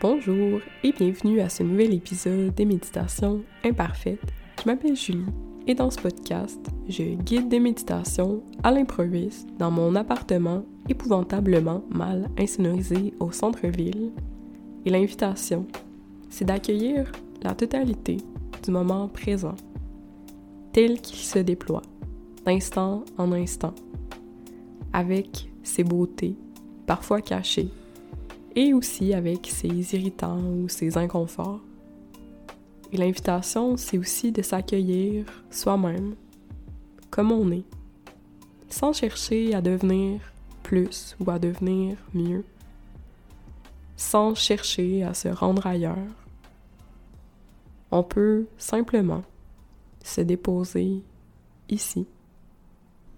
Bonjour 0.00 0.60
et 0.84 0.92
bienvenue 0.92 1.40
à 1.40 1.48
ce 1.48 1.64
nouvel 1.64 1.92
épisode 1.92 2.54
des 2.54 2.64
méditations 2.64 3.42
imparfaites. 3.64 4.32
Je 4.62 4.70
m'appelle 4.70 4.94
Julie 4.94 5.26
et 5.66 5.74
dans 5.74 5.90
ce 5.90 5.98
podcast, 5.98 6.60
je 6.88 7.02
guide 7.02 7.48
des 7.48 7.58
méditations 7.58 8.44
à 8.62 8.70
l'improviste 8.70 9.48
dans 9.58 9.72
mon 9.72 9.96
appartement 9.96 10.64
épouvantablement 10.88 11.82
mal 11.90 12.30
insonorisé 12.38 13.12
au 13.18 13.32
centre-ville. 13.32 14.12
Et 14.84 14.90
l'invitation, 14.90 15.66
c'est 16.30 16.44
d'accueillir 16.44 17.10
la 17.42 17.56
totalité 17.56 18.18
du 18.62 18.70
moment 18.70 19.08
présent, 19.08 19.56
tel 20.72 21.00
qu'il 21.00 21.18
se 21.18 21.40
déploie, 21.40 21.82
d'instant 22.46 23.04
en 23.16 23.32
instant, 23.32 23.74
avec 24.92 25.50
ses 25.64 25.82
beautés, 25.82 26.36
parfois 26.86 27.20
cachées, 27.20 27.72
et 28.58 28.74
aussi 28.74 29.14
avec 29.14 29.46
ses 29.46 29.94
irritants 29.94 30.40
ou 30.40 30.68
ses 30.68 30.98
inconforts. 30.98 31.60
Et 32.92 32.96
l'invitation, 32.96 33.76
c'est 33.76 33.98
aussi 33.98 34.32
de 34.32 34.42
s'accueillir 34.42 35.26
soi-même, 35.48 36.16
comme 37.08 37.30
on 37.30 37.52
est, 37.52 37.62
sans 38.68 38.92
chercher 38.92 39.54
à 39.54 39.60
devenir 39.60 40.20
plus 40.64 41.16
ou 41.20 41.30
à 41.30 41.38
devenir 41.38 41.98
mieux, 42.12 42.44
sans 43.96 44.34
chercher 44.34 45.04
à 45.04 45.14
se 45.14 45.28
rendre 45.28 45.64
ailleurs. 45.64 46.16
On 47.92 48.02
peut 48.02 48.48
simplement 48.58 49.22
se 50.02 50.20
déposer 50.20 51.04
ici. 51.68 52.08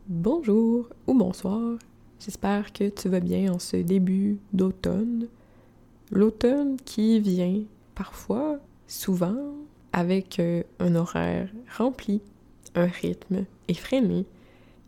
Bonjour 0.06 0.86
ou 1.06 1.14
bonsoir, 1.14 1.78
j'espère 2.20 2.72
que 2.72 2.88
tu 2.88 3.08
vas 3.08 3.20
bien 3.20 3.52
en 3.52 3.58
ce 3.58 3.76
début 3.76 4.38
d'automne. 4.52 5.26
L'automne 6.10 6.76
qui 6.84 7.20
vient 7.20 7.62
parfois, 7.94 8.58
souvent, 8.86 9.54
avec 9.92 10.38
euh, 10.38 10.62
un 10.78 10.94
horaire 10.94 11.48
rempli, 11.76 12.20
un 12.74 12.86
rythme 12.86 13.44
effréné, 13.68 14.26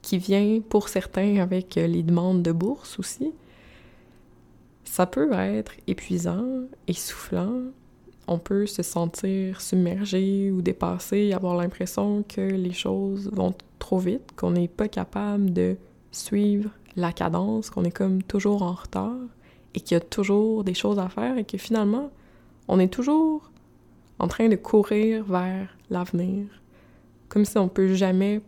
qui 0.03 0.19
vient 0.19 0.61
pour 0.69 0.89
certains 0.89 1.39
avec 1.39 1.77
euh, 1.77 1.87
les 1.87 2.03
demandes 2.03 2.43
de 2.43 2.53
bourse 2.53 2.99
aussi. 2.99 3.33
Ça 4.85 5.07
peut 5.07 5.33
être 5.33 5.73
épuisant, 5.87 6.45
essoufflant, 6.87 7.63
on 8.27 8.39
peut 8.39 8.67
se 8.67 8.83
sentir 8.83 9.61
submergé 9.61 10.51
ou 10.51 10.63
dépassé, 10.63 11.33
avoir 11.33 11.57
l'impression 11.57 12.25
que 12.29 12.41
les 12.41 12.73
choses 12.73 13.31
vont 13.33 13.55
trop 13.79 13.99
vite, 13.99 14.33
qu'on 14.37 14.53
n'est 14.53 14.69
pas 14.69 14.89
capable 14.89 15.53
de 15.53 15.77
suivre 16.13 16.71
la 16.97 17.13
cadence, 17.13 17.71
qu'on 17.71 17.85
est 17.85 17.91
comme 17.91 18.23
toujours 18.23 18.63
en 18.63 18.73
retard 18.73 19.17
et 19.75 19.81
qu'il 19.81 19.95
y 19.95 20.01
a 20.01 20.01
toujours 20.01 20.65
des 20.65 20.75
choses 20.75 20.99
à 20.99 21.09
faire 21.09 21.39
et 21.39 21.45
que 21.45 21.59
finalement, 21.59 22.11
on 22.69 22.79
est 22.79 22.93
toujours 22.93 23.51
en 24.19 24.29
train 24.29 24.49
de 24.49 24.57
courir 24.57 25.25
vers 25.25 25.77
l'avenir, 25.91 26.47
comme 27.29 27.45
si 27.45 27.59
on 27.59 27.69
peut 27.69 27.95
jamais 27.95 28.41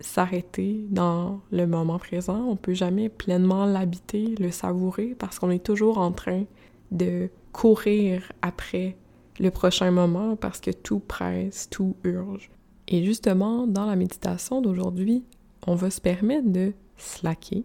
s'arrêter 0.00 0.84
dans 0.90 1.40
le 1.50 1.66
moment 1.66 1.98
présent, 1.98 2.44
on 2.48 2.56
peut 2.56 2.74
jamais 2.74 3.08
pleinement 3.08 3.66
l'habiter, 3.66 4.34
le 4.38 4.50
savourer, 4.50 5.14
parce 5.18 5.38
qu'on 5.38 5.50
est 5.50 5.64
toujours 5.64 5.98
en 5.98 6.12
train 6.12 6.44
de 6.90 7.28
courir 7.52 8.32
après 8.42 8.96
le 9.38 9.50
prochain 9.50 9.90
moment 9.90 10.36
parce 10.36 10.60
que 10.60 10.70
tout 10.70 11.00
presse, 11.00 11.68
tout 11.70 11.96
urge. 12.04 12.50
Et 12.88 13.04
justement, 13.04 13.66
dans 13.66 13.86
la 13.86 13.96
méditation 13.96 14.60
d'aujourd'hui, 14.60 15.24
on 15.66 15.74
va 15.74 15.90
se 15.90 16.00
permettre 16.00 16.50
de 16.50 16.72
slacker, 16.96 17.64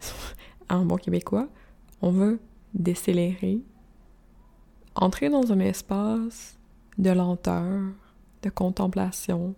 en 0.68 0.84
bon 0.84 0.96
québécois, 0.96 1.48
on 2.02 2.10
va 2.10 2.32
décélérer, 2.74 3.60
entrer 4.94 5.28
dans 5.28 5.52
un 5.52 5.60
espace 5.60 6.58
de 6.98 7.10
lenteur, 7.10 7.92
de 8.42 8.50
contemplation, 8.50 9.54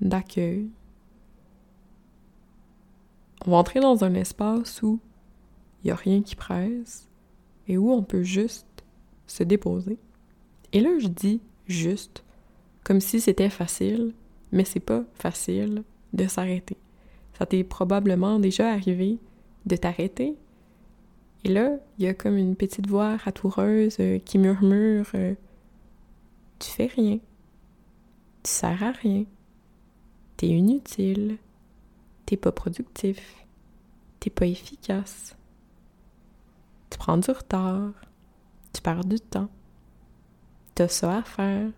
d'accueil. 0.00 0.68
On 3.46 3.52
va 3.52 3.56
entrer 3.56 3.80
dans 3.80 4.04
un 4.04 4.14
espace 4.14 4.82
où 4.82 5.00
il 5.82 5.88
n'y 5.88 5.90
a 5.90 5.96
rien 5.96 6.22
qui 6.22 6.36
presse 6.36 7.08
et 7.66 7.78
où 7.78 7.90
on 7.90 8.02
peut 8.02 8.22
juste 8.22 8.84
se 9.26 9.42
déposer. 9.42 9.98
Et 10.72 10.80
là, 10.80 10.90
je 10.98 11.08
dis 11.08 11.40
juste, 11.66 12.24
comme 12.84 13.00
si 13.00 13.20
c'était 13.20 13.50
facile, 13.50 14.14
mais 14.52 14.64
c'est 14.64 14.80
pas 14.80 15.04
facile 15.14 15.82
de 16.12 16.26
s'arrêter. 16.26 16.76
Ça 17.38 17.46
t'est 17.46 17.64
probablement 17.64 18.38
déjà 18.38 18.70
arrivé 18.70 19.18
de 19.66 19.76
t'arrêter. 19.76 20.36
Et 21.44 21.48
là, 21.48 21.72
il 21.98 22.04
y 22.04 22.08
a 22.08 22.14
comme 22.14 22.36
une 22.36 22.56
petite 22.56 22.86
voix 22.86 23.16
ratoureuse 23.16 23.96
euh, 24.00 24.18
qui 24.18 24.38
murmure 24.38 25.06
euh, 25.14 25.34
Tu 26.58 26.70
fais 26.70 26.86
rien. 26.86 27.18
Tu 28.42 28.50
sers 28.50 28.82
à 28.82 28.92
rien. 28.92 29.24
T'es 30.36 30.48
inutile. 30.48 31.38
T'es 32.26 32.36
pas 32.36 32.52
productif. 32.52 33.44
T'es 34.20 34.30
pas 34.30 34.46
efficace. 34.46 35.36
Tu 36.90 36.98
prends 36.98 37.18
du 37.18 37.30
retard. 37.30 37.92
Tu 38.72 38.80
perds 38.80 39.04
du 39.04 39.18
temps 39.18 39.48
t'as 40.74 40.88
ça 40.88 41.18
à 41.18 41.22
faire. 41.22 41.70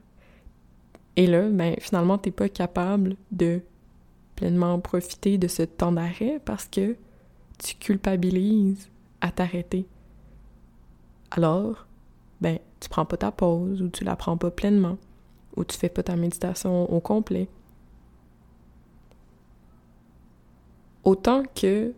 Et 1.17 1.27
là, 1.27 1.49
ben, 1.49 1.77
finalement, 1.81 2.19
t'es 2.19 2.31
pas 2.31 2.49
capable 2.49 3.17
de 3.31 3.61
pleinement 4.37 4.79
profiter 4.81 5.39
de 5.39 5.47
ce 5.47 5.63
temps 5.63 5.93
d'arrêt 5.93 6.41
parce 6.45 6.67
que 6.67 6.97
tu 7.65 7.77
culpabilises 7.77 8.91
à 9.23 9.31
t'arrêter. 9.31 9.87
Alors, 11.31 11.87
ben, 12.43 12.59
tu 12.79 12.91
prends 12.91 13.07
pas 13.07 13.17
ta 13.17 13.33
pause 13.33 13.81
ou 13.81 13.89
tu 13.89 14.05
la 14.05 14.17
prends 14.17 14.37
pas 14.37 14.51
pleinement 14.51 14.99
ou 15.57 15.65
tu 15.65 15.79
fais 15.79 15.89
pas 15.89 16.03
ta 16.03 16.15
méditation 16.15 16.93
au 16.93 17.01
complet. 17.01 17.49
Autant 21.05 21.43
que 21.55 21.95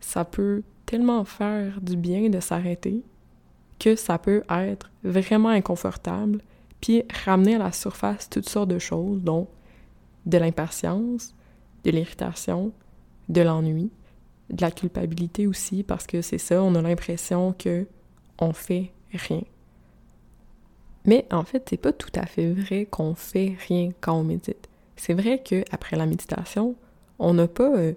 ça 0.00 0.26
peut 0.26 0.62
tellement 0.84 1.24
faire 1.24 1.80
du 1.80 1.96
bien 1.96 2.28
de 2.28 2.40
s'arrêter, 2.40 3.02
que 3.78 3.96
ça 3.96 4.18
peut 4.18 4.42
être 4.50 4.90
vraiment 5.04 5.48
inconfortable, 5.48 6.42
puis 6.82 7.02
ramener 7.24 7.54
à 7.54 7.58
la 7.58 7.72
surface 7.72 8.28
toutes 8.28 8.48
sortes 8.48 8.68
de 8.68 8.78
choses, 8.78 9.22
dont 9.22 9.48
de 10.26 10.36
l'impatience, 10.36 11.34
de 11.84 11.90
l'irritation, 11.90 12.72
de 13.30 13.40
l'ennui, 13.40 13.90
de 14.50 14.60
la 14.60 14.70
culpabilité 14.70 15.46
aussi, 15.46 15.82
parce 15.82 16.06
que 16.06 16.22
c'est 16.22 16.38
ça, 16.38 16.62
on 16.62 16.74
a 16.74 16.82
l'impression 16.82 17.52
que 17.52 17.86
on 18.38 18.52
fait 18.52 18.92
rien. 19.12 19.42
Mais 21.04 21.26
en 21.30 21.44
fait, 21.44 21.66
c'est 21.70 21.76
pas 21.76 21.92
tout 21.92 22.10
à 22.14 22.26
fait 22.26 22.52
vrai 22.52 22.86
qu'on 22.86 23.14
fait 23.14 23.56
rien 23.68 23.90
quand 24.00 24.14
on 24.14 24.24
médite. 24.24 24.68
C'est 24.96 25.14
vrai 25.14 25.42
que 25.42 25.64
après 25.70 25.96
la 25.96 26.06
méditation, 26.06 26.74
on 27.18 27.34
n'a 27.34 27.48
pas 27.48 27.76
euh, 27.76 27.92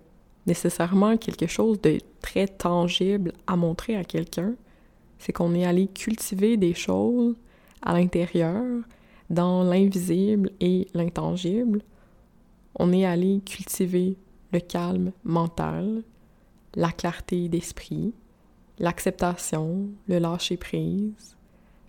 nécessairement 0.45 1.17
quelque 1.17 1.47
chose 1.47 1.81
de 1.81 1.99
très 2.21 2.47
tangible 2.47 3.33
à 3.47 3.55
montrer 3.55 3.95
à 3.95 4.03
quelqu'un, 4.03 4.55
c'est 5.17 5.33
qu'on 5.33 5.53
est 5.53 5.65
allé 5.65 5.87
cultiver 5.87 6.57
des 6.57 6.73
choses 6.73 7.35
à 7.81 7.93
l'intérieur, 7.93 8.63
dans 9.29 9.63
l'invisible 9.63 10.51
et 10.59 10.87
l'intangible. 10.93 11.81
On 12.75 12.91
est 12.91 13.05
allé 13.05 13.41
cultiver 13.45 14.17
le 14.51 14.59
calme 14.59 15.11
mental, 15.23 16.03
la 16.79 16.93
clarté 16.93 17.49
d'esprit, 17.49 18.13
l'acceptation, 18.79 19.89
le 20.07 20.17
lâcher-prise, 20.17 21.35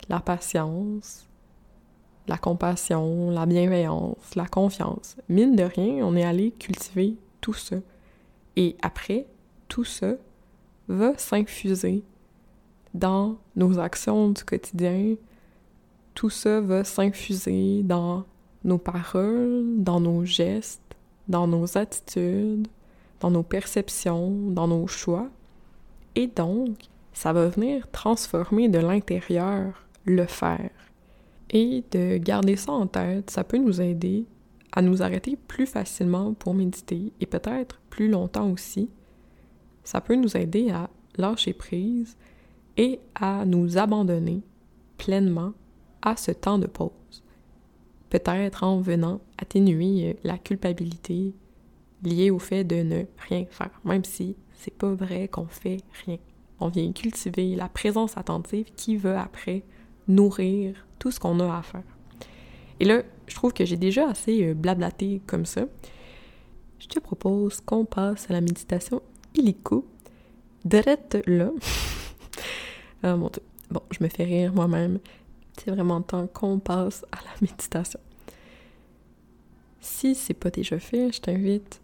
la 0.08 0.18
patience, 0.18 1.28
la 2.26 2.36
compassion, 2.36 3.30
la 3.30 3.46
bienveillance, 3.46 4.34
la 4.34 4.46
confiance. 4.46 5.16
Mine 5.28 5.54
de 5.54 5.62
rien, 5.62 6.04
on 6.04 6.16
est 6.16 6.24
allé 6.24 6.50
cultiver 6.50 7.14
tout 7.40 7.52
ça. 7.52 7.76
Et 8.56 8.76
après, 8.82 9.28
tout 9.68 9.84
ça 9.84 10.14
va 10.88 11.16
s'infuser 11.16 12.02
dans 12.92 13.36
nos 13.54 13.78
actions 13.78 14.30
du 14.30 14.42
quotidien, 14.42 15.14
tout 16.14 16.31
ça 16.31 16.60
va 16.60 16.82
s'infuser 16.82 17.84
dans 17.84 18.25
nos 18.64 18.78
paroles, 18.78 19.66
dans 19.76 20.00
nos 20.00 20.25
gestes, 20.25 20.82
dans 21.28 21.46
nos 21.46 21.78
attitudes, 21.78 22.66
dans 23.20 23.31
nos 23.31 23.43
perceptions, 23.43 24.50
dans 24.50 24.69
nos 24.69 24.87
choix. 24.87 25.28
Et 26.14 26.26
donc, 26.26 26.76
ça 27.12 27.32
va 27.32 27.49
venir 27.49 27.88
transformer 27.90 28.69
de 28.69 28.78
l'intérieur 28.78 29.87
le 30.05 30.26
faire. 30.26 30.70
Et 31.50 31.84
de 31.90 32.17
garder 32.17 32.56
ça 32.56 32.72
en 32.72 32.87
tête, 32.87 33.31
ça 33.31 33.44
peut 33.44 33.58
nous 33.58 33.81
aider 33.81 34.25
à 34.72 34.82
nous 34.82 35.02
arrêter 35.02 35.37
plus 35.37 35.67
facilement 35.67 36.34
pour 36.34 36.55
méditer 36.55 37.12
et 37.20 37.26
peut-être 37.26 37.81
plus 37.90 38.08
longtemps 38.08 38.50
aussi. 38.50 38.88
Ça 39.82 40.00
peut 40.00 40.14
nous 40.14 40.37
aider 40.37 40.70
à 40.70 40.88
lâcher 41.17 41.52
prise 41.52 42.17
et 42.76 43.00
à 43.14 43.44
nous 43.44 43.78
abandonner 43.78 44.43
pleinement 44.96 45.52
à 46.02 46.17
ce 46.17 46.31
temps 46.31 46.58
de 46.58 46.67
pause. 46.67 46.93
Peut-être 48.11 48.64
en 48.64 48.81
venant 48.81 49.20
atténuer 49.38 50.17
la 50.25 50.38
culpabilité 50.38 51.34
liée 52.02 52.31
au 52.31 52.38
fait 52.38 52.64
de 52.64 52.76
ne 52.76 53.05
rien 53.29 53.44
faire, 53.50 53.81
même 53.85 54.05
si 54.05 54.37
c'est 54.55 54.75
pas 54.75 54.93
vrai 54.93 55.29
qu'on 55.29 55.47
fait 55.47 55.79
rien. 56.05 56.19
on 56.61 56.69
vient 56.69 56.93
cultiver 56.93 57.56
la 57.56 57.69
présence 57.69 58.17
attentive 58.17 58.67
qui 58.76 58.97
va 58.97 59.23
après 59.23 59.62
nourrir 60.08 60.87
tout 60.99 61.11
ce 61.11 61.19
qu'on 61.20 61.41
a 61.41 61.56
à 61.56 61.62
faire. 61.62 61.82
Et 62.79 62.85
là, 62.85 63.02
je 63.26 63.35
trouve 63.35 63.52
que 63.52 63.64
j'ai 63.64 63.76
déjà 63.76 64.08
assez 64.08 64.44
euh, 64.44 64.55
blablaté 64.55 65.20
comme 65.26 65.47
ça. 65.47 65.67
Je 66.79 66.87
te 66.87 66.99
propose 66.99 67.61
qu'on 67.61 67.85
passe 67.85 68.29
à 68.31 68.32
la 68.32 68.41
méditation 68.41 69.03
illico. 69.35 69.87
Direct 70.64 71.19
là. 71.26 71.50
ah 73.03 73.17
mon 73.17 73.29
dieu. 73.29 73.43
Bon, 73.70 73.82
je 73.91 74.03
me 74.03 74.08
fais 74.08 74.25
rire 74.25 74.53
moi-même. 74.53 74.99
C'est 75.56 75.70
vraiment 75.70 76.00
temps 76.00 76.26
qu'on 76.26 76.58
passe 76.58 77.05
à 77.12 77.17
la 77.17 77.31
méditation. 77.41 78.00
Si 79.81 80.14
c'est 80.14 80.35
pas 80.35 80.50
déjà 80.50 80.79
fait, 80.79 81.12
je 81.12 81.20
t'invite 81.20 81.81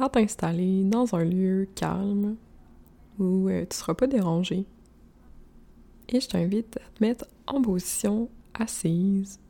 à 0.00 0.08
t'installer 0.08 0.84
dans 0.84 1.14
un 1.16 1.24
lieu 1.24 1.68
calme 1.74 2.36
où 3.18 3.48
euh, 3.48 3.66
tu 3.68 3.76
seras 3.76 3.94
pas 3.94 4.06
dérangé. 4.06 4.64
Et 6.08 6.20
je 6.20 6.28
t'invite 6.28 6.76
à 6.76 6.90
te 6.94 7.04
mettre 7.04 7.26
en 7.48 7.60
position 7.60 8.30
assise. 8.54 9.40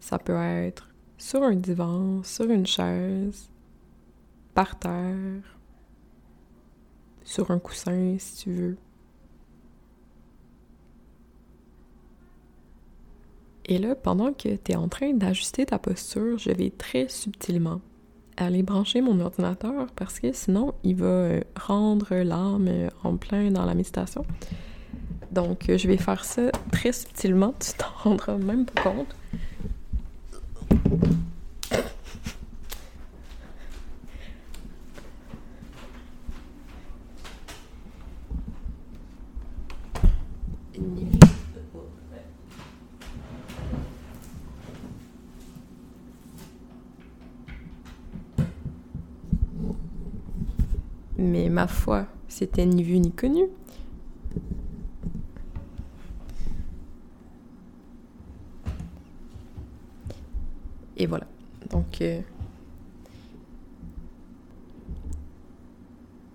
Ça 0.00 0.18
peut 0.18 0.36
être 0.36 0.88
sur 1.18 1.42
un 1.42 1.56
divan, 1.56 2.22
sur 2.22 2.48
une 2.50 2.66
chaise, 2.66 3.50
par 4.54 4.78
terre, 4.78 5.58
sur 7.24 7.50
un 7.50 7.58
coussin 7.58 8.16
si 8.18 8.44
tu 8.44 8.52
veux. 8.52 8.76
Et 13.64 13.78
là, 13.78 13.94
pendant 13.96 14.32
que 14.32 14.54
tu 14.54 14.72
es 14.72 14.76
en 14.76 14.88
train 14.88 15.12
d'ajuster 15.14 15.66
ta 15.66 15.78
posture, 15.78 16.38
je 16.38 16.50
vais 16.50 16.70
très 16.70 17.08
subtilement 17.08 17.80
aller 18.36 18.62
brancher 18.62 19.00
mon 19.00 19.20
ordinateur 19.20 19.86
parce 19.96 20.20
que 20.20 20.32
sinon, 20.32 20.74
il 20.84 20.96
va 20.96 21.06
euh, 21.06 21.40
rendre 21.58 22.14
l'âme 22.14 22.66
euh, 22.68 22.88
en 23.04 23.16
plein 23.16 23.50
dans 23.50 23.64
la 23.64 23.74
méditation. 23.74 24.24
Donc, 25.30 25.68
euh, 25.68 25.78
je 25.78 25.88
vais 25.88 25.96
faire 25.96 26.24
ça 26.24 26.50
très 26.70 26.92
subtilement, 26.92 27.54
tu 27.60 27.72
t'en 27.72 28.10
rendras 28.10 28.36
même 28.36 28.66
pas 28.66 28.82
compte. 28.82 29.14
Mais 51.22 51.48
ma 51.62 51.68
foi, 51.68 52.06
c'était 52.26 52.66
ni 52.66 52.82
vu 52.82 52.98
ni 52.98 53.12
connu. 53.12 53.44
Et 60.96 61.06
voilà. 61.06 61.28
Donc, 61.70 62.00
euh, 62.00 62.20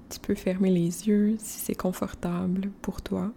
tu 0.10 0.20
peux 0.22 0.34
fermer 0.34 0.70
les 0.70 1.10
yeux 1.10 1.36
si 1.40 1.60
c'est 1.60 1.76
confortable 1.76 2.70
pour 2.82 3.02
toi. 3.02 3.34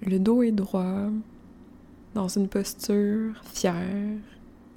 Le 0.00 0.20
dos 0.20 0.44
est 0.44 0.52
droit, 0.52 1.10
dans 2.14 2.28
une 2.28 2.46
posture 2.46 3.42
fière 3.42 4.16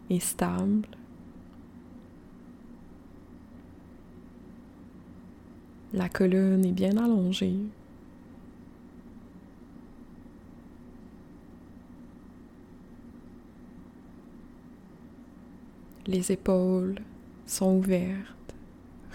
et 0.10 0.20
stable. 0.20 0.88
La 5.92 6.08
colonne 6.08 6.64
est 6.66 6.72
bien 6.72 6.96
allongée. 6.98 7.56
Les 16.06 16.32
épaules 16.32 17.02
sont 17.48 17.78
ouvertes, 17.78 18.56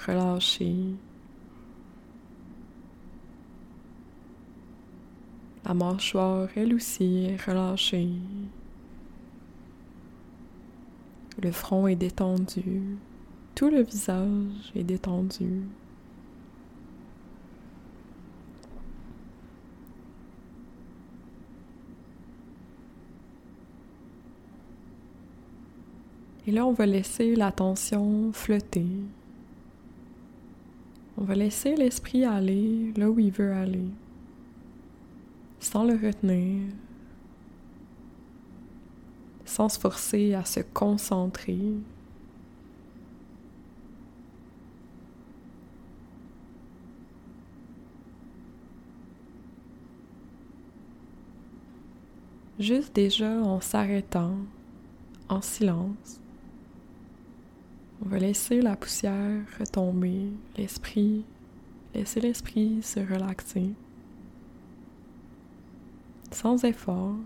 relâchées. 0.04 0.96
La 5.64 5.74
mâchoire, 5.74 6.48
elle 6.56 6.74
aussi, 6.74 7.26
est 7.26 7.40
relâchée. 7.44 8.10
Le 11.40 11.52
front 11.52 11.86
est 11.86 11.96
détendu. 11.96 12.98
Tout 13.54 13.70
le 13.70 13.82
visage 13.82 14.72
est 14.74 14.84
détendu. 14.84 15.62
Et 26.46 26.50
là, 26.50 26.66
on 26.66 26.72
va 26.72 26.84
laisser 26.84 27.34
l'attention 27.34 28.30
flotter. 28.32 28.86
On 31.16 31.24
va 31.24 31.34
laisser 31.34 31.74
l'esprit 31.74 32.24
aller 32.24 32.92
là 32.96 33.08
où 33.08 33.18
il 33.18 33.30
veut 33.30 33.52
aller, 33.52 33.88
sans 35.60 35.84
le 35.84 35.94
retenir, 35.94 36.62
sans 39.44 39.68
se 39.68 39.78
forcer 39.78 40.34
à 40.34 40.44
se 40.44 40.60
concentrer. 40.60 41.58
Juste 52.58 52.94
déjà 52.94 53.30
en 53.30 53.60
s'arrêtant, 53.60 54.36
en 55.28 55.40
silence. 55.40 56.23
On 58.02 58.08
va 58.08 58.18
laisser 58.18 58.60
la 58.60 58.76
poussière 58.76 59.42
retomber, 59.58 60.28
l'esprit, 60.56 61.24
laisser 61.94 62.20
l'esprit 62.20 62.82
se 62.82 63.00
relaxer, 63.00 63.70
sans 66.30 66.64
effort. 66.64 67.16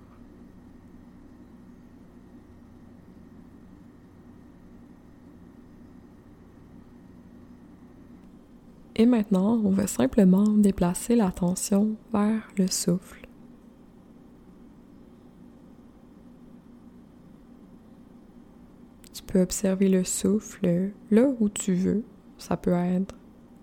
Et 8.94 9.06
maintenant, 9.06 9.61
on 9.64 9.71
va 9.71 9.87
simplement 9.87 10.49
déplacer 10.49 11.14
l'attention 11.14 11.95
vers 12.12 12.49
le 12.57 12.66
souffle. 12.66 13.27
Peux 19.28 19.40
observer 19.40 19.88
le 19.88 20.04
souffle 20.04 20.90
là 21.11 21.28
où 21.38 21.49
tu 21.49 21.75
veux. 21.75 22.02
Ça 22.38 22.56
peut 22.56 22.73
être 22.73 23.14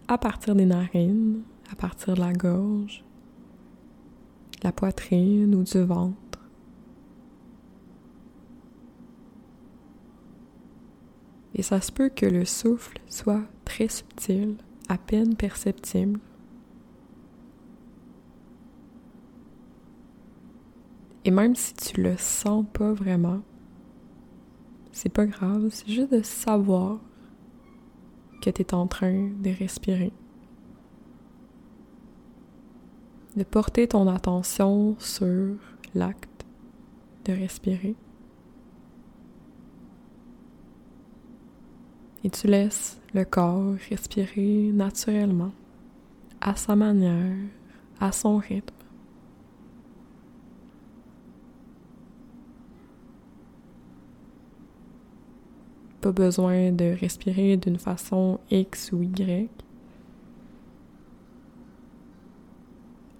à 0.07 0.17
partir 0.17 0.55
des 0.55 0.65
narines, 0.65 1.41
à 1.72 1.75
partir 1.75 2.13
de 2.13 2.22
la 2.22 2.34
gorge, 2.34 3.03
la 4.63 4.72
poitrine 4.72 5.55
ou 5.55 5.63
du 5.63 5.81
ventre. 5.81 6.15
Et 11.55 11.63
ça 11.63 11.81
se 11.81 11.91
peut 11.91 12.10
que 12.10 12.25
le 12.25 12.45
souffle 12.45 13.00
soit 13.07 13.43
très 13.63 13.88
subtil, 13.88 14.57
à 14.89 14.98
peine 14.98 15.36
perceptible. 15.36 16.19
Et 21.24 21.31
même 21.31 21.55
si 21.55 21.74
tu 21.74 22.01
le 22.01 22.17
sens 22.17 22.65
pas 22.72 22.93
vraiment, 22.93 23.41
c'est 24.96 25.10
pas 25.10 25.25
grave, 25.25 25.68
c'est 25.72 25.90
juste 25.90 26.14
de 26.14 26.22
savoir 26.22 27.00
que 28.42 28.50
tu 28.50 28.62
es 28.62 28.74
en 28.74 28.88
train 28.88 29.30
de 29.42 29.50
respirer. 29.50 30.14
De 33.36 33.44
porter 33.44 33.90
ton 33.90 34.08
attention 34.08 34.96
sur 34.98 35.58
l'acte 35.94 36.46
de 37.25 37.34
respirer. 37.34 37.96
Et 42.24 42.30
tu 42.30 42.48
laisses 42.48 42.98
le 43.14 43.25
corps 43.25 43.75
respirer 43.90 44.72
naturellement, 44.74 45.52
à 46.40 46.56
sa 46.56 46.78
manière, 46.78 47.36
à 48.00 48.14
son 48.14 48.38
rythme. 48.38 48.75
Pas 56.06 56.12
besoin 56.12 56.72
de 56.72 56.96
respirer 57.02 57.58
d'une 57.58 57.80
façon 57.80 58.40
X 58.52 58.92
ou 58.92 59.02
Y. 59.02 59.50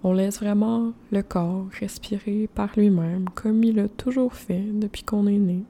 On 0.04 0.12
laisse 0.12 0.38
vraiment 0.38 0.92
le 1.10 1.22
corps 1.22 1.66
respirer 1.80 2.48
par 2.54 2.70
lui-même 2.76 3.28
comme 3.34 3.64
il 3.64 3.80
a 3.80 3.88
toujours 3.88 4.34
fait 4.34 4.62
depuis 4.72 5.02
qu'on 5.02 5.26
est 5.26 5.36
né. 5.36 5.64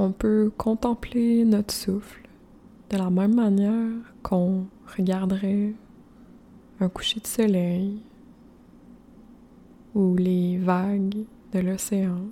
On 0.00 0.12
peut 0.12 0.50
contempler 0.56 1.44
notre 1.44 1.74
souffle 1.74 2.22
de 2.88 2.96
la 2.96 3.10
même 3.10 3.34
manière 3.34 4.14
qu'on 4.22 4.66
regarderait 4.96 5.74
un 6.80 6.88
coucher 6.88 7.20
de 7.20 7.26
soleil 7.26 8.00
ou 9.94 10.16
les 10.16 10.56
vagues 10.56 11.24
de 11.52 11.58
l'océan. 11.58 12.22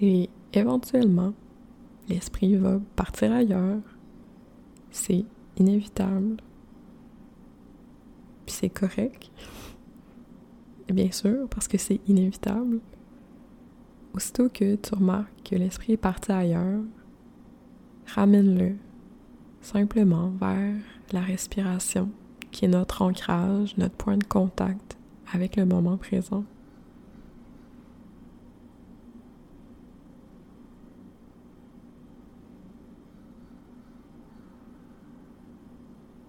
Et 0.00 0.30
éventuellement, 0.52 1.32
l'esprit 2.08 2.56
va 2.56 2.80
partir 2.96 3.32
ailleurs. 3.32 3.80
C'est 4.90 5.24
inévitable. 5.56 6.36
Puis 8.46 8.54
c'est 8.54 8.70
correct. 8.70 9.30
Bien 10.88 11.10
sûr, 11.10 11.48
parce 11.50 11.68
que 11.68 11.76
c'est 11.78 12.00
inévitable. 12.08 12.80
Aussitôt 14.14 14.48
que 14.48 14.76
tu 14.76 14.94
remarques 14.94 15.42
que 15.44 15.54
l'esprit 15.54 15.92
est 15.92 15.98
parti 15.98 16.32
ailleurs, 16.32 16.82
ramène-le 18.06 18.76
simplement 19.60 20.30
vers 20.40 20.74
la 21.12 21.20
respiration, 21.20 22.10
qui 22.50 22.64
est 22.64 22.68
notre 22.68 23.02
ancrage, 23.02 23.76
notre 23.76 23.96
point 23.96 24.16
de 24.16 24.24
contact 24.24 24.96
avec 25.32 25.56
le 25.56 25.66
moment 25.66 25.98
présent. 25.98 26.44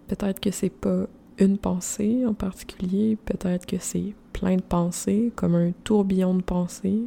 Peut-être 0.10 0.40
que 0.40 0.50
c'est 0.50 0.72
pas 0.72 1.06
une 1.38 1.60
pensée 1.60 2.26
en 2.26 2.34
particulier, 2.34 3.16
peut-être 3.26 3.68
que 3.68 3.78
c'est 3.80 4.16
plein 4.34 4.56
de 4.56 4.62
pensées, 4.62 5.32
comme 5.36 5.54
un 5.54 5.72
tourbillon 5.84 6.34
de 6.34 6.42
pensées. 6.42 7.04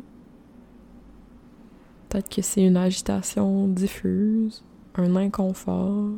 Peut-être 2.09 2.29
que 2.29 2.43
c'est 2.43 2.65
une 2.65 2.77
agitation 2.77 3.67
diffuse, 3.67 4.65
un 4.95 5.17
inconfort, 5.17 6.11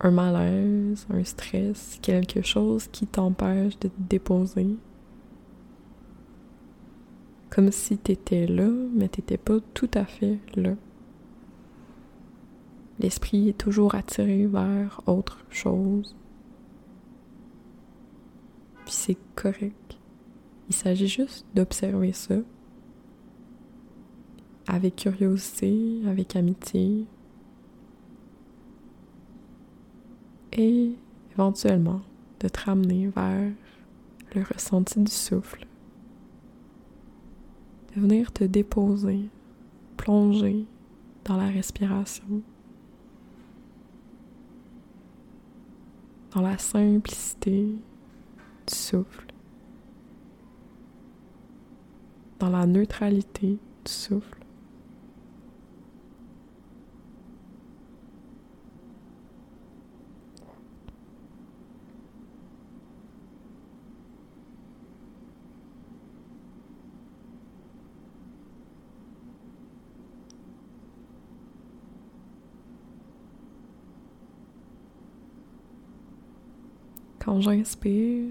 un 0.00 0.10
malaise, 0.10 1.06
un 1.10 1.22
stress, 1.22 2.00
quelque 2.02 2.42
chose 2.42 2.88
qui 2.88 3.06
t'empêche 3.06 3.78
de 3.78 3.86
te 3.88 4.00
déposer. 4.00 4.76
Comme 7.50 7.70
si 7.70 7.98
t'étais 7.98 8.48
là, 8.48 8.68
mais 8.94 9.08
t'étais 9.08 9.38
pas 9.38 9.60
tout 9.74 9.90
à 9.94 10.04
fait 10.04 10.38
là. 10.56 10.74
L'esprit 12.98 13.48
est 13.48 13.58
toujours 13.58 13.94
attiré 13.94 14.46
vers 14.46 15.00
autre 15.06 15.44
chose. 15.50 16.16
Puis 18.84 18.94
c'est 18.94 19.18
correct. 19.34 19.98
Il 20.68 20.74
s'agit 20.74 21.08
juste 21.08 21.46
d'observer 21.54 22.12
ça 22.12 22.36
avec 24.66 24.96
curiosité, 24.96 26.02
avec 26.06 26.36
amitié. 26.36 27.06
Et 30.52 30.94
éventuellement 31.32 32.02
de 32.40 32.48
te 32.48 32.64
ramener 32.64 33.08
vers 33.08 33.52
le 34.34 34.42
ressenti 34.42 35.00
du 35.00 35.10
souffle. 35.10 35.66
De 37.94 38.00
venir 38.00 38.32
te 38.32 38.44
déposer, 38.44 39.30
plonger 39.96 40.66
dans 41.24 41.36
la 41.36 41.46
respiration. 41.46 42.42
Dans 46.34 46.42
la 46.42 46.58
simplicité 46.58 47.64
du 48.66 48.74
souffle, 48.74 49.26
dans 52.38 52.50
la 52.50 52.66
neutralité 52.66 53.58
du 53.84 53.92
souffle. 53.92 54.38
Quand 77.28 77.42
j'inspire, 77.42 78.24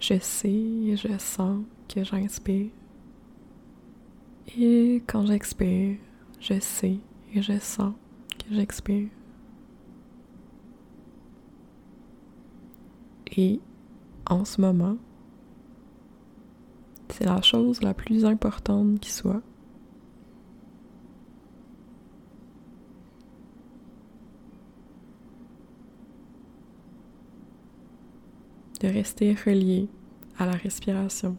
je 0.00 0.18
sais 0.18 0.50
et 0.50 0.96
je 0.96 1.16
sens 1.18 1.62
que 1.88 2.02
j'inspire. 2.02 2.72
Et 4.58 5.04
quand 5.06 5.24
j'expire, 5.24 5.98
je 6.40 6.58
sais 6.58 6.98
et 7.32 7.40
je 7.40 7.56
sens 7.60 7.94
que 8.40 8.52
j'expire. 8.52 9.08
Et 13.36 13.60
en 14.28 14.44
ce 14.44 14.60
moment, 14.60 14.96
c'est 17.08 17.26
la 17.26 17.40
chose 17.40 17.82
la 17.82 17.94
plus 17.94 18.24
importante 18.24 18.98
qui 18.98 19.12
soit. 19.12 19.42
De 28.82 28.88
rester 28.88 29.34
relié 29.34 29.88
à 30.38 30.46
la 30.46 30.52
respiration. 30.52 31.36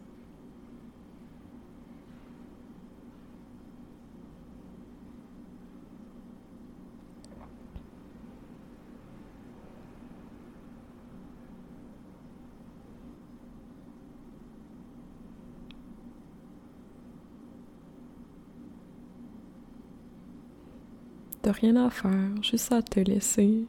De 21.42 21.50
rien 21.50 21.76
à 21.76 21.90
faire, 21.90 22.10
juste 22.40 22.72
à 22.72 22.80
te 22.80 23.00
laisser 23.00 23.66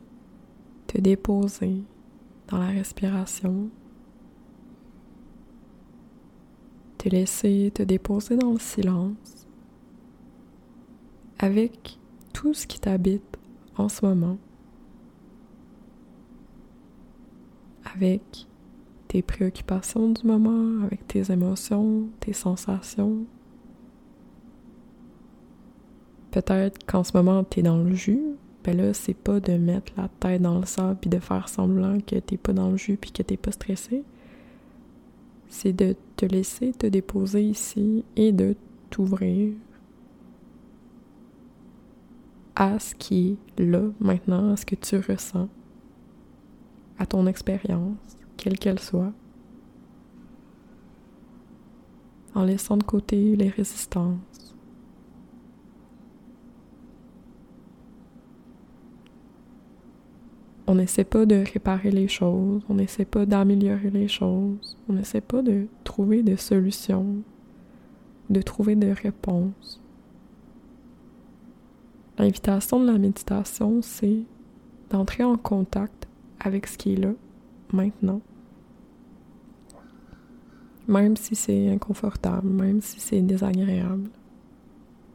te 0.88 0.98
déposer 0.98 1.84
dans 2.48 2.58
la 2.58 2.68
respiration. 2.68 3.70
Te 6.98 7.10
laisser 7.10 7.72
te 7.74 7.84
déposer 7.84 8.36
dans 8.36 8.54
le 8.54 8.60
silence 8.60 9.48
avec 11.40 12.00
tout 12.34 12.54
ce 12.54 12.68
qui 12.68 12.80
t'habite 12.80 13.38
en 13.78 13.90
ce 13.90 14.06
moment. 14.06 14.38
Avec 17.94 18.48
tes 19.08 19.22
préoccupations 19.22 20.10
du 20.10 20.26
moment, 20.26 20.84
avec 20.84 21.08
tes 21.08 21.32
émotions, 21.32 22.10
tes 22.20 22.34
sensations. 22.34 23.26
Peut-être 26.32 26.86
qu'en 26.86 27.04
ce 27.04 27.16
moment, 27.16 27.44
tu 27.44 27.60
es 27.60 27.64
dans 27.64 27.78
le 27.78 27.94
jus, 27.94 28.35
là, 28.74 28.94
c'est 28.94 29.14
pas 29.14 29.40
de 29.40 29.54
mettre 29.58 29.92
la 29.98 30.08
tête 30.20 30.42
dans 30.42 30.60
le 30.60 30.66
sable 30.66 30.98
puis 31.00 31.10
de 31.10 31.20
faire 31.20 31.50
semblant 31.50 32.00
que 32.00 32.16
t'es 32.16 32.38
pas 32.38 32.54
dans 32.54 32.72
le 32.72 32.78
jus 32.78 32.98
puis 32.98 33.12
que 33.12 33.22
t'es 33.22 33.38
pas 33.38 33.52
stressé. 33.52 34.04
C'est 35.48 35.74
de 35.74 35.96
te 36.16 36.26
laisser 36.26 36.72
te 36.72 36.88
déposer 36.88 37.44
ici 37.44 38.04
et 38.16 38.32
de 38.32 38.56
t'ouvrir 38.90 39.54
à 42.56 42.80
ce 42.80 42.96
qui 42.96 43.38
est 43.58 43.62
là 43.62 43.84
maintenant, 44.00 44.54
à 44.54 44.58
ce 44.58 44.66
que 44.66 44.76
tu 44.76 44.98
ressens, 44.98 45.50
à 46.98 47.06
ton 47.06 47.28
expérience, 47.28 47.98
quelle 48.38 48.58
qu'elle 48.58 48.80
soit, 48.80 49.12
en 52.34 52.44
laissant 52.44 52.78
de 52.78 52.84
côté 52.84 53.36
les 53.36 53.50
résistances 53.50 54.45
on 60.68 60.76
n'essaie 60.76 61.04
pas 61.04 61.26
de 61.26 61.44
réparer 61.54 61.92
les 61.92 62.08
choses, 62.08 62.64
on 62.70 62.76
n'essaie 62.76 63.06
pas 63.06 63.26
d'améliorer 63.26 63.92
les 63.92 64.08
choses, 64.08 64.78
on 64.90 64.94
n'essaie 64.94 65.22
pas 65.22 65.42
de 65.42 65.68
trouver 65.84 66.24
des 66.24 66.38
solutions, 66.38 67.18
de 68.30 68.42
trouver 68.42 68.76
des 68.76 68.94
réponses. 68.94 69.82
L'invitation 72.18 72.80
de 72.80 72.92
la 72.92 72.98
méditation, 72.98 73.82
c'est 73.82 74.24
d'entrer 74.90 75.24
en 75.24 75.38
contact 75.38 76.08
avec 76.40 76.68
ce 76.68 76.78
qui 76.78 76.94
est 76.94 76.98
là, 76.98 77.14
maintenant, 77.72 78.22
Même 80.88 81.18
si 81.18 81.36
c'est 81.36 81.70
inconfortable, 81.70 82.48
même 82.48 82.80
si 82.80 83.00
c'est 83.00 83.22
désagréable, 83.22 84.10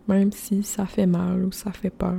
même 0.09 0.33
si 0.33 0.64
ça 0.64 0.85
fait 0.85 1.07
mal 1.07 1.45
ou 1.45 1.52
ça 1.52 1.71
fait 1.71 1.90
peur. 1.90 2.19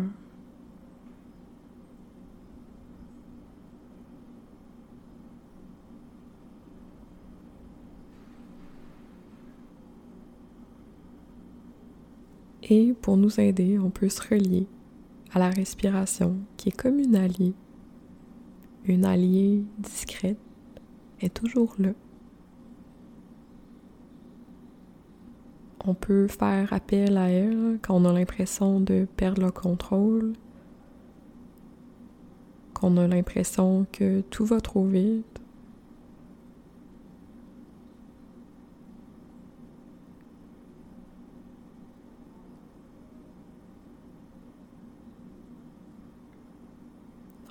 Et 12.74 12.94
pour 13.02 13.18
nous 13.18 13.38
aider, 13.42 13.78
on 13.78 13.90
peut 13.90 14.08
se 14.08 14.22
relier 14.22 14.66
à 15.34 15.40
la 15.40 15.50
respiration, 15.50 16.38
qui 16.56 16.70
est 16.70 16.72
comme 16.72 17.00
une 17.00 17.18
alliée. 17.18 17.54
Une 18.86 19.04
alliée 19.04 19.62
discrète 19.78 20.38
est 21.20 21.34
toujours 21.34 21.76
là. 21.80 21.90
On 25.84 25.94
peut 25.94 26.30
faire 26.30 26.72
appel 26.72 27.18
à 27.18 27.28
elle 27.30 27.78
quand 27.82 27.96
on 27.96 28.06
a 28.06 28.14
l'impression 28.14 28.80
de 28.80 29.06
perdre 29.18 29.42
le 29.42 29.52
contrôle, 29.52 30.32
qu'on 32.74 32.96
a 32.96 33.06
l'impression 33.06 33.86
que 33.92 34.22
tout 34.30 34.46
va 34.46 34.62
trop 34.62 34.86
vite, 34.86 35.41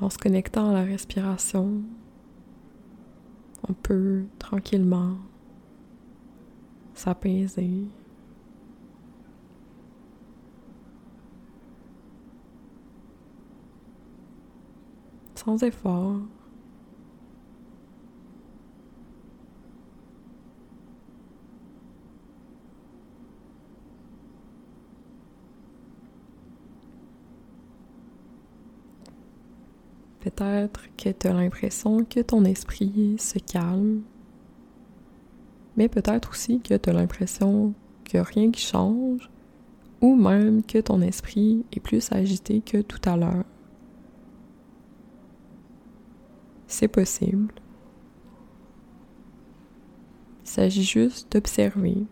En 0.01 0.09
se 0.09 0.17
connectant 0.17 0.71
à 0.71 0.73
la 0.73 0.83
respiration, 0.83 1.83
on 3.69 3.75
peut 3.75 4.25
tranquillement 4.39 5.19
s'apaiser. 6.95 7.85
Sans 15.35 15.63
effort. 15.63 16.21
Peut-être 30.41 30.89
que 30.97 31.11
tu 31.11 31.27
as 31.27 31.35
l'impression 31.35 32.03
que 32.03 32.21
ton 32.21 32.47
esprit 32.47 33.17
se 33.19 33.39
calme, 33.39 34.01
mais 35.77 35.87
peut-être 35.87 36.31
aussi 36.31 36.61
que 36.61 36.75
tu 36.79 36.89
as 36.89 36.95
l'impression 36.95 37.75
que 38.05 38.17
rien 38.17 38.51
qui 38.51 38.63
change, 38.63 39.29
ou 40.01 40.17
même 40.17 40.63
que 40.63 40.79
ton 40.79 41.03
esprit 41.03 41.67
est 41.73 41.81
plus 41.81 42.11
agité 42.11 42.63
que 42.63 42.81
tout 42.81 43.03
à 43.05 43.19
l'heure. 43.19 43.45
C'est 46.69 46.89
possible. 46.89 47.53
Il 50.45 50.49
s'agit 50.49 50.85
juste 50.85 51.31
d'observer 51.33 52.07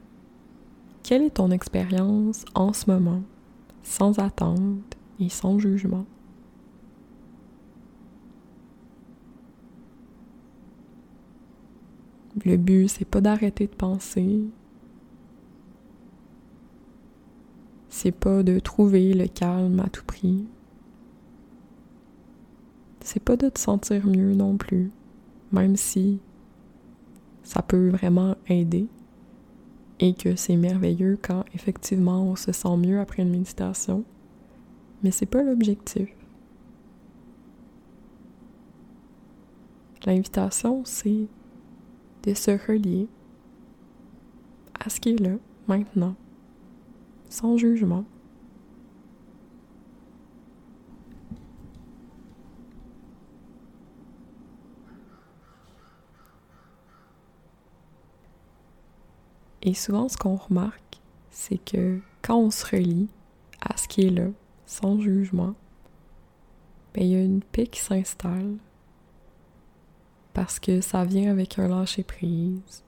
quelle 1.03 1.23
est 1.23 1.37
ton 1.37 1.51
expérience 1.51 2.45
en 2.55 2.75
ce 2.75 2.91
moment, 2.91 3.23
sans 3.83 4.19
attente 4.19 4.99
et 5.19 5.31
sans 5.31 5.59
jugement. 5.59 6.05
Le 12.45 12.57
but, 12.57 12.89
c'est 12.89 13.05
pas 13.05 13.21
d'arrêter 13.21 13.67
de 13.67 13.75
penser. 13.75 14.41
C'est 17.89 18.13
pas 18.13 18.43
de 18.43 18.59
trouver 18.59 19.15
le 19.15 19.27
calme 19.27 19.81
à 19.81 19.89
tout 19.89 20.05
prix. 20.05 20.47
C'est 23.01 23.23
pas 23.23 23.37
de 23.37 23.49
te 23.49 23.59
sentir 23.59 24.07
mieux 24.07 24.35
non 24.35 24.57
plus, 24.57 24.91
même 25.51 25.77
si 25.77 26.21
ça 27.43 27.63
peut 27.63 27.89
vraiment 27.89 28.37
aider 28.49 28.87
et 30.01 30.15
que 30.15 30.37
c'est 30.37 30.57
merveilleux 30.57 31.19
quand 31.21 31.45
effectivement 31.55 32.23
on 32.23 32.37
se 32.37 32.53
sent 32.53 32.77
mieux 32.77 33.01
après 33.01 33.23
une 33.23 33.31
méditation. 33.31 34.05
Mais 35.03 35.11
c'est 35.11 35.27
pas 35.27 35.43
l'objectif. 35.43 36.09
L'invitation, 40.05 40.83
c'est 40.85 41.27
de 42.25 42.35
se 42.35 42.51
relier 42.51 43.09
à 44.79 44.91
ce 44.91 45.01
qui 45.01 45.11
est 45.11 45.21
là, 45.21 45.37
maintenant, 45.67 46.15
sans 47.29 47.57
jugement. 47.57 48.05
Et 59.63 59.75
souvent, 59.75 60.09
ce 60.09 60.17
qu'on 60.17 60.37
remarque, 60.37 61.01
c'est 61.31 61.59
que 61.59 62.01
quand 62.23 62.39
on 62.39 62.51
se 62.51 62.65
relie 62.65 63.09
à 63.61 63.77
ce 63.77 63.87
qui 63.87 64.07
est 64.07 64.11
là, 64.11 64.29
sans 64.65 65.01
jugement, 65.01 65.55
ben, 66.95 67.05
il 67.05 67.09
y 67.09 67.17
a 67.17 67.23
une 67.23 67.43
paix 67.43 67.67
qui 67.67 67.81
s'installe 67.81 68.57
parce 70.39 70.61
que 70.61 70.81
ça 70.81 71.05
vient 71.05 71.33
avec 71.33 71.59
un 71.59 71.67
lâcher 71.67 72.05
prise. 72.05 72.85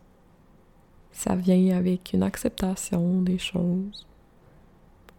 Ça 1.10 1.34
vient 1.34 1.76
avec 1.76 2.12
une 2.12 2.22
acceptation 2.22 3.22
des 3.22 3.38
choses. 3.38 4.06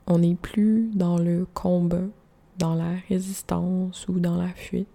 On 0.08 0.20
n'est 0.20 0.36
plus 0.36 0.92
dans 0.96 1.18
le 1.18 1.46
combat, 1.54 2.08
dans 2.58 2.74
la 2.74 2.94
résistance 3.10 4.08
ou 4.08 4.22
dans 4.22 4.38
la 4.38 4.48
fuite. 4.48 4.88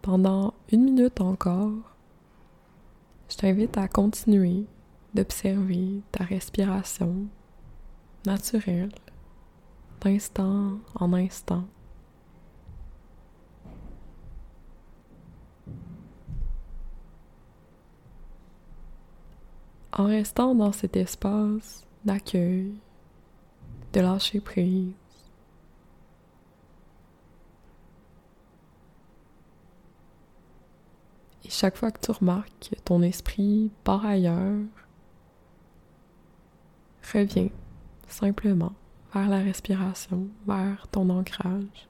Pendant 0.00 0.54
une 0.72 0.84
minute 0.84 1.20
encore, 1.20 1.94
je 3.28 3.36
t'invite 3.36 3.76
à 3.76 3.86
continuer 3.86 4.64
d'observer 5.14 6.02
ta 6.12 6.24
respiration 6.24 7.26
naturelle 8.26 8.92
d'instant 10.00 10.78
en 10.94 11.12
instant. 11.12 11.64
En 19.92 20.06
restant 20.06 20.54
dans 20.54 20.70
cet 20.70 20.96
espace 20.96 21.84
d'accueil, 22.04 22.72
de 23.92 24.00
lâcher 24.00 24.40
prise, 24.40 24.92
Et 31.48 31.50
chaque 31.50 31.78
fois 31.78 31.90
que 31.90 31.98
tu 31.98 32.10
remarques 32.10 32.68
que 32.70 32.78
ton 32.78 33.00
esprit 33.00 33.70
part 33.82 34.04
ailleurs, 34.04 34.58
Reviens 37.12 37.48
simplement 38.08 38.74
vers 39.14 39.28
la 39.28 39.38
respiration, 39.38 40.28
vers 40.46 40.86
ton 40.88 41.08
ancrage. 41.08 41.87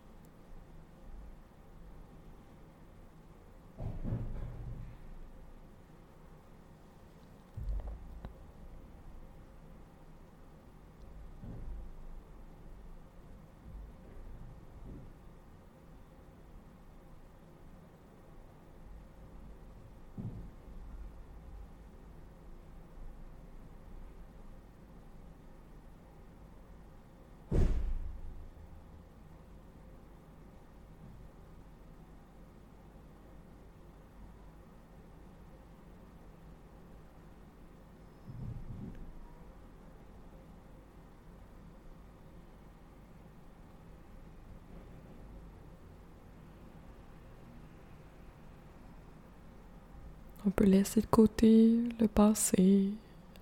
On 50.46 50.51
peut 50.51 50.64
laisser 50.64 51.01
de 51.01 51.07
côté 51.07 51.77
le 52.01 52.07
passé, 52.07 52.90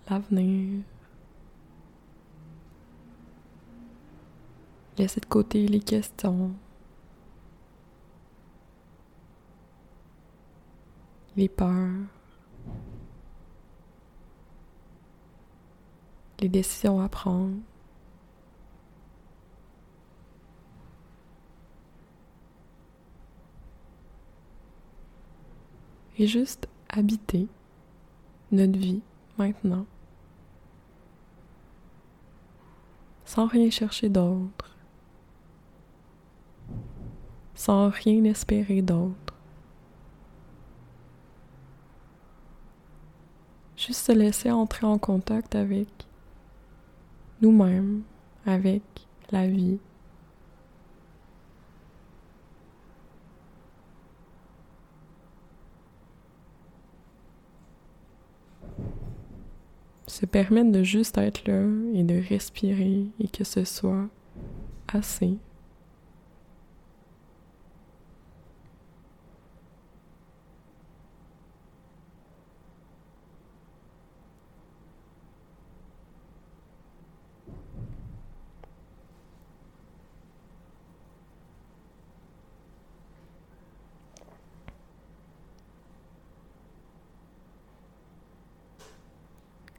l'avenir. 0.08 0.82
Laissez 4.98 5.20
de 5.20 5.26
côté 5.26 5.68
les 5.68 5.80
questions. 5.80 6.54
Les 11.36 11.48
peurs. 11.50 12.06
Les 16.40 16.48
décisions 16.48 17.00
à 17.00 17.08
prendre. 17.08 17.56
Et 26.18 26.26
juste 26.26 26.66
habiter 26.96 27.46
notre 28.52 28.78
vie 28.78 29.02
maintenant. 29.38 29.86
Sans 33.24 33.46
rien 33.46 33.70
chercher 33.70 34.08
d'autre 34.08 34.76
sans 37.56 37.88
rien 37.88 38.22
espérer 38.24 38.82
d'autre. 38.82 39.34
Juste 43.76 44.06
se 44.06 44.12
laisser 44.12 44.50
entrer 44.50 44.86
en 44.86 44.98
contact 44.98 45.54
avec 45.54 45.88
nous-mêmes, 47.42 48.02
avec 48.44 48.82
la 49.30 49.48
vie. 49.48 49.78
Se 60.18 60.24
permettre 60.24 60.72
de 60.72 60.82
juste 60.82 61.18
être 61.18 61.46
là 61.46 61.60
et 61.92 62.02
de 62.02 62.18
respirer 62.26 63.04
et 63.20 63.28
que 63.28 63.44
ce 63.44 63.66
soit 63.66 64.08
assez. 64.88 65.36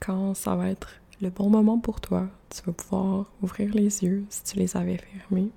Quand 0.07 0.33
ça 0.33 0.55
va 0.55 0.69
être 0.69 0.89
le 1.21 1.29
bon 1.29 1.49
moment 1.49 1.79
pour 1.79 1.99
toi, 1.99 2.27
tu 2.49 2.61
vas 2.65 2.71
pouvoir 2.71 3.25
ouvrir 3.41 3.73
les 3.73 4.03
yeux 4.03 4.23
si 4.29 4.43
tu 4.43 4.57
les 4.57 4.77
avais 4.77 4.97
fermés. 4.97 5.49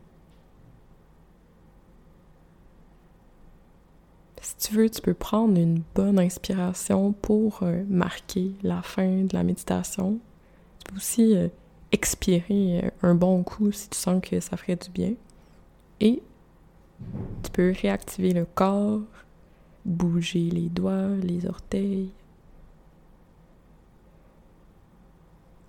Si 4.42 4.56
tu 4.56 4.74
veux, 4.74 4.90
tu 4.90 5.00
peux 5.00 5.14
prendre 5.14 5.56
une 5.56 5.82
bonne 5.94 6.18
inspiration 6.18 7.12
pour 7.12 7.60
euh, 7.62 7.84
marquer 7.88 8.52
la 8.62 8.82
fin 8.82 9.22
de 9.22 9.32
la 9.32 9.44
méditation. 9.44 10.18
Tu 10.80 10.90
peux 10.90 10.96
aussi 10.96 11.36
euh, 11.36 11.48
expirer 11.92 12.80
euh, 12.82 12.90
un 13.02 13.14
bon 13.14 13.44
coup 13.44 13.70
si 13.70 13.88
tu 13.90 13.98
sens 13.98 14.20
que 14.20 14.40
ça 14.40 14.56
ferait 14.56 14.76
du 14.76 14.90
bien. 14.90 15.12
Et 16.00 16.22
tu 17.44 17.50
peux 17.52 17.72
réactiver 17.80 18.32
le 18.32 18.46
corps, 18.46 19.02
bouger 19.84 20.50
les 20.50 20.68
doigts, 20.68 21.14
les 21.22 21.46
orteils, 21.46 22.10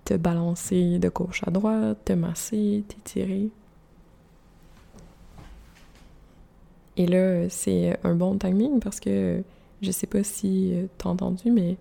te 0.04 0.14
balancer 0.14 0.98
de 0.98 1.08
gauche 1.08 1.42
à 1.46 1.50
droite, 1.50 1.98
te 2.04 2.12
masser, 2.12 2.84
t'étirer. 2.88 3.48
Et 6.96 7.06
là, 7.06 7.48
c'est 7.48 7.98
un 8.04 8.14
bon 8.14 8.36
timing 8.36 8.80
parce 8.80 9.00
que 9.00 9.42
je 9.80 9.90
sais 9.90 10.06
pas 10.06 10.22
si 10.22 10.74
t'as 10.98 11.08
entendu, 11.08 11.50
mais 11.50 11.76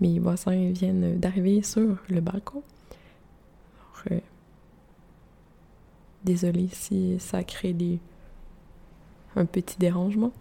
mes 0.00 0.18
voisins 0.18 0.70
viennent 0.70 1.18
d'arriver 1.18 1.62
sur 1.62 1.96
le 2.08 2.20
balcon. 2.20 2.62
Alors, 3.76 4.18
euh, 4.18 4.20
désolé 6.24 6.68
si 6.72 7.18
ça 7.18 7.42
crée 7.44 7.72
des 7.72 7.98
un 9.36 9.46
petit 9.46 9.78
dérangement. 9.78 10.32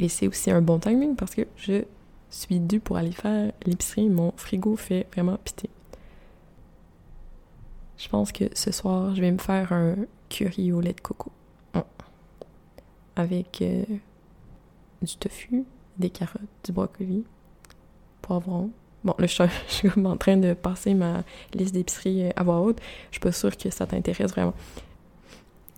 Et 0.00 0.08
c'est 0.08 0.26
aussi 0.26 0.50
un 0.50 0.62
bon 0.62 0.78
timing 0.78 1.14
parce 1.14 1.34
que 1.34 1.42
je 1.56 1.84
suis 2.30 2.58
due 2.58 2.80
pour 2.80 2.96
aller 2.96 3.12
faire 3.12 3.52
l'épicerie. 3.66 4.08
Mon 4.08 4.32
frigo 4.36 4.74
fait 4.74 5.06
vraiment 5.12 5.36
pitié. 5.36 5.68
Je 7.98 8.08
pense 8.08 8.32
que 8.32 8.44
ce 8.54 8.72
soir, 8.72 9.14
je 9.14 9.20
vais 9.20 9.30
me 9.30 9.38
faire 9.38 9.72
un 9.72 9.96
curry 10.30 10.72
au 10.72 10.80
lait 10.80 10.94
de 10.94 11.00
coco. 11.02 11.30
Mm. 11.74 11.80
Avec 13.16 13.60
euh, 13.60 13.84
du 15.02 15.16
tofu, 15.16 15.64
des 15.98 16.08
carottes, 16.08 16.40
du 16.64 16.72
brocoli, 16.72 17.24
poivron. 18.22 18.70
Bon, 19.04 19.14
là, 19.18 19.26
je 19.26 19.46
suis, 19.66 19.90
en 20.06 20.16
train 20.16 20.38
de 20.38 20.54
passer 20.54 20.94
ma 20.94 21.24
liste 21.52 21.74
d'épicerie 21.74 22.30
à 22.34 22.42
voix 22.42 22.62
haute. 22.62 22.80
Je 23.10 23.16
suis 23.16 23.20
pas 23.20 23.32
sûre 23.32 23.54
que 23.54 23.68
ça 23.68 23.86
t'intéresse 23.86 24.30
vraiment. 24.30 24.54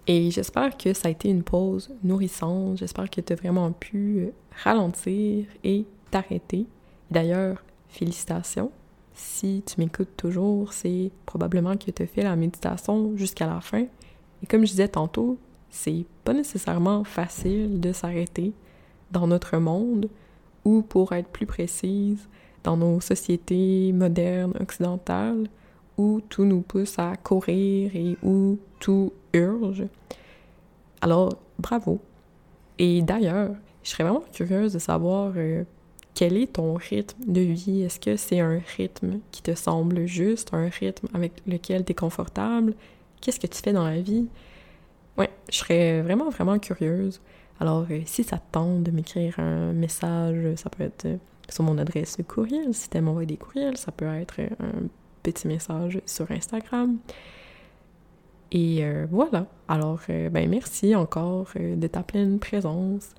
Et 0.07 0.31
j'espère 0.31 0.77
que 0.77 0.93
ça 0.93 1.09
a 1.09 1.11
été 1.11 1.29
une 1.29 1.45
pause 1.45 1.91
nourrissante. 2.03 2.79
J'espère 2.79 3.09
que 3.09 3.21
tu 3.21 3.33
as 3.33 3.37
vraiment 3.37 3.71
pu 3.71 4.19
euh, 4.19 4.31
ralentir 4.65 5.47
et 5.63 5.85
t'arrêter. 6.11 6.67
D'ailleurs, 7.11 7.63
félicitations. 7.89 8.73
Si 9.15 9.63
tu 9.65 9.81
m'écoutes 9.81 10.17
toujours, 10.17 10.73
c'est 10.73 11.11
probablement 11.27 11.77
que 11.77 11.91
tu 11.91 12.03
as 12.03 12.07
fait 12.07 12.23
la 12.23 12.35
méditation 12.35 13.17
jusqu'à 13.17 13.47
la 13.47 13.61
fin. 13.61 13.85
Et 14.43 14.47
comme 14.47 14.65
je 14.65 14.71
disais 14.71 14.89
tantôt, 14.89 15.39
c'est 15.71 16.05
pas 16.25 16.33
nécessairement 16.33 17.05
facile 17.05 17.79
de 17.81 17.93
s'arrêter 17.93 18.53
dans 19.11 19.27
notre 19.27 19.59
monde 19.59 20.09
ou 20.65 20.83
pour 20.83 21.13
être 21.13 21.29
plus 21.29 21.47
précise, 21.47 22.29
dans 22.65 22.77
nos 22.77 23.01
sociétés 23.01 23.93
modernes 23.93 24.55
occidentales 24.61 25.49
où 25.99 26.21
tout 26.29 26.45
nous 26.45 26.63
pousse 26.63 26.99
à 26.99 27.17
courir 27.17 27.95
et 27.95 28.17
où 28.23 28.59
tout 28.81 29.13
urge. 29.33 29.85
Alors, 31.01 31.35
bravo. 31.59 32.01
Et 32.79 33.03
d'ailleurs, 33.03 33.51
je 33.83 33.91
serais 33.91 34.05
vraiment 34.05 34.25
curieuse 34.33 34.73
de 34.73 34.79
savoir 34.79 35.33
euh, 35.37 35.65
quel 36.15 36.37
est 36.37 36.55
ton 36.55 36.75
rythme 36.75 37.19
de 37.27 37.41
vie? 37.41 37.83
Est-ce 37.83 37.99
que 37.99 38.17
c'est 38.17 38.41
un 38.41 38.61
rythme 38.77 39.19
qui 39.31 39.43
te 39.43 39.55
semble 39.55 40.07
juste, 40.07 40.53
un 40.53 40.69
rythme 40.69 41.09
avec 41.15 41.33
lequel 41.47 41.85
tu 41.85 41.93
es 41.93 41.95
confortable? 41.95 42.75
Qu'est-ce 43.21 43.41
que 43.41 43.47
tu 43.47 43.61
fais 43.61 43.73
dans 43.73 43.85
la 43.85 44.01
vie? 44.01 44.27
Ouais, 45.17 45.31
je 45.51 45.59
serais 45.59 46.03
vraiment, 46.03 46.31
vraiment 46.31 46.59
curieuse. 46.59 47.21
Alors, 47.61 47.87
euh, 47.91 48.01
si 48.07 48.25
ça 48.25 48.39
te 48.39 48.53
tente 48.53 48.83
de 48.83 48.91
m'écrire 48.91 49.39
un 49.39 49.73
message, 49.73 50.55
ça 50.57 50.71
peut 50.71 50.85
être 50.85 51.07
euh, 51.07 51.17
sur 51.49 51.65
mon 51.65 51.79
adresse 51.79 52.17
courriel. 52.27 52.73
Si 52.75 52.89
tu 52.89 52.97
aimes 52.97 53.09
envoyer 53.09 53.27
des 53.27 53.37
courriels, 53.37 53.77
ça 53.77 53.93
peut 53.93 54.07
être 54.07 54.41
un 54.41 54.89
petit 55.23 55.47
message 55.47 56.01
sur 56.07 56.31
Instagram. 56.31 56.99
Et 58.53 58.85
euh, 58.85 59.07
voilà. 59.11 59.47
Alors, 59.67 60.01
euh, 60.11 60.29
ben 60.29 60.49
merci 60.49 60.95
encore 60.95 61.49
euh, 61.57 61.75
de 61.75 61.87
ta 61.87 62.03
pleine 62.03 62.39
présence. 62.39 63.11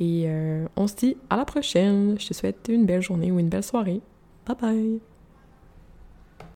Et 0.00 0.28
on 0.76 0.86
se 0.86 0.94
dit 0.94 1.16
à 1.28 1.36
la 1.36 1.44
prochaine. 1.44 2.14
Je 2.20 2.28
te 2.28 2.32
souhaite 2.32 2.68
une 2.68 2.86
belle 2.86 3.02
journée 3.02 3.32
ou 3.32 3.40
une 3.40 3.48
belle 3.48 3.64
soirée. 3.64 4.00
Bye 4.46 4.56
bye! 4.60 5.00